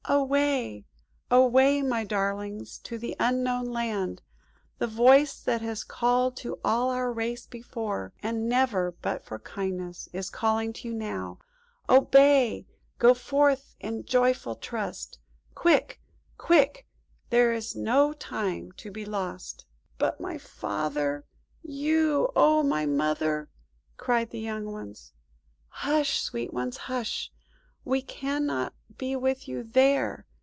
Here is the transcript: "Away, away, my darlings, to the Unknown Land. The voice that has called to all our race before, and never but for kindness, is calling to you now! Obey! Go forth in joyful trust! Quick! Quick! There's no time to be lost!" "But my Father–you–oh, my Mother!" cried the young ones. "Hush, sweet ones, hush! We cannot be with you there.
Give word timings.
"Away, 0.05 0.83
away, 1.29 1.81
my 1.83 2.03
darlings, 2.05 2.79
to 2.79 2.97
the 2.97 3.15
Unknown 3.19 3.65
Land. 3.67 4.21
The 4.77 4.87
voice 4.87 5.39
that 5.39 5.61
has 5.61 5.83
called 5.85 6.35
to 6.37 6.57
all 6.65 6.89
our 6.89 7.13
race 7.13 7.45
before, 7.47 8.11
and 8.21 8.49
never 8.49 8.91
but 9.01 9.23
for 9.23 9.37
kindness, 9.39 10.09
is 10.11 10.29
calling 10.31 10.73
to 10.73 10.87
you 10.89 10.93
now! 10.93 11.39
Obey! 11.87 12.67
Go 12.99 13.13
forth 13.13 13.75
in 13.79 14.03
joyful 14.03 14.55
trust! 14.55 15.19
Quick! 15.55 16.01
Quick! 16.37 16.85
There's 17.29 17.73
no 17.77 18.11
time 18.11 18.73
to 18.73 18.91
be 18.91 19.05
lost!" 19.05 19.63
"But 19.97 20.19
my 20.19 20.37
Father–you–oh, 20.37 22.63
my 22.63 22.85
Mother!" 22.85 23.49
cried 23.97 24.31
the 24.31 24.41
young 24.41 24.65
ones. 24.65 25.13
"Hush, 25.69 26.19
sweet 26.19 26.51
ones, 26.53 26.75
hush! 26.75 27.31
We 27.83 28.03
cannot 28.03 28.75
be 28.95 29.15
with 29.15 29.47
you 29.47 29.63
there. 29.63 30.27